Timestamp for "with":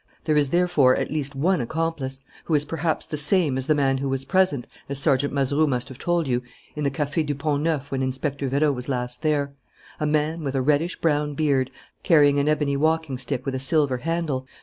10.43-10.55, 13.45-13.53